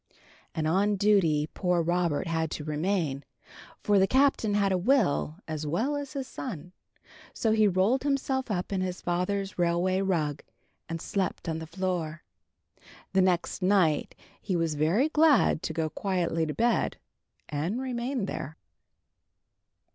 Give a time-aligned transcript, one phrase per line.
[0.55, 3.23] And on duty poor Robert had to remain,
[3.83, 6.71] for the Captain had a will as well as his son.
[7.35, 10.41] So he rolled himself up in his father's railway rug,
[10.89, 12.23] and slept on the floor.
[13.13, 16.97] The next night he was very glad to go quietly to bed,
[17.47, 18.57] and remain there.